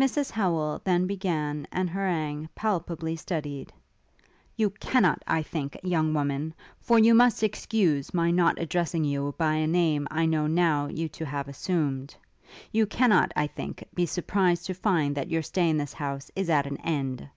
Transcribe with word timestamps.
Mrs 0.00 0.32
Howel 0.32 0.80
then 0.82 1.06
began 1.06 1.64
an 1.70 1.86
harangue 1.86 2.48
palpably 2.56 3.14
studied: 3.14 3.72
'You 4.56 4.70
cannot, 4.70 5.22
I 5.28 5.42
think, 5.44 5.78
young 5.84 6.12
woman 6.12 6.54
for 6.80 6.98
you 6.98 7.14
must 7.14 7.44
excuse 7.44 8.12
my 8.12 8.32
not 8.32 8.58
addressing 8.60 9.04
you 9.04 9.32
by 9.38 9.54
a 9.54 9.68
name 9.68 10.08
I 10.10 10.26
now 10.26 10.48
know 10.48 10.88
you 10.88 11.08
to 11.10 11.24
have 11.24 11.46
assumed; 11.46 12.16
you 12.72 12.84
cannot, 12.84 13.30
I 13.36 13.46
think, 13.46 13.84
be 13.94 14.06
surprised 14.06 14.66
to 14.66 14.74
find 14.74 15.14
that 15.14 15.30
your 15.30 15.42
stay 15.42 15.70
in 15.70 15.76
this 15.76 15.92
house 15.92 16.32
is 16.34 16.50
at 16.50 16.66
an 16.66 16.78
end. 16.78 17.28